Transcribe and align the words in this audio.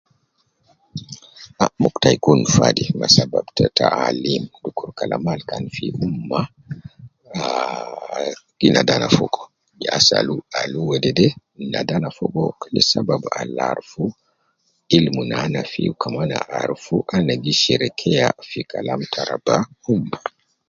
Ah 1.63 1.73
muku 1.81 1.97
tai 2.03 2.15
gi 2.17 2.21
kun 2.23 2.41
fadi 2.55 2.83
,ma 2.99 3.07
sabab 3.15 3.45
ta 3.57 3.65
taalim, 3.77 4.43
dukur 4.63 4.89
kalama 4.97 5.29
al 5.35 5.41
kan 5.49 5.63
fi 5.75 5.85
umma, 6.05 6.39
ahh, 7.41 8.33
gi 8.59 8.67
nadi 8.73 8.91
ana 8.97 9.07
fogo, 9.17 9.41
je 9.79 9.87
ase 9.97 10.13
al 10.61 10.73
wedede, 10.89 11.27
nadi 11.71 11.91
ana 11.97 12.09
fogo, 12.17 12.41
kila 12.59 12.81
sabab 12.91 13.21
al 13.39 13.51
arufu 13.71 14.03
ilmu 14.97 15.21
nana 15.31 15.59
fi, 15.71 15.81
wu 15.89 15.95
kaman 16.03 16.31
arufu 16.59 16.95
ana 17.15 17.33
gi 17.43 17.53
sherekeya 17.61 18.27
fi 18.49 18.59
kalam 18.71 19.01
te 19.11 19.19
raba 19.29 19.55
umma 19.93 20.17